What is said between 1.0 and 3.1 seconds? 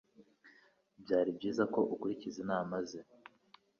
Byari byiza ko ukurikiza inama ze